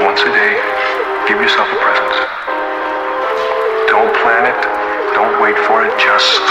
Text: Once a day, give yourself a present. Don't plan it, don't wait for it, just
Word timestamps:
Once 0.00 0.20
a 0.20 0.28
day, 0.28 0.52
give 1.26 1.40
yourself 1.40 1.66
a 1.72 1.76
present. 1.80 2.12
Don't 3.88 4.14
plan 4.20 4.44
it, 4.44 4.60
don't 5.14 5.40
wait 5.40 5.56
for 5.64 5.84
it, 5.84 5.98
just 5.98 6.45